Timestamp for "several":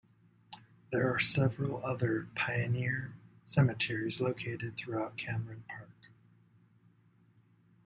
1.19-1.85